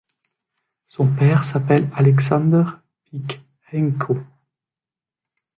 [0.87, 2.63] Son père s'appelle Alexander
[3.05, 4.17] Pikhienko.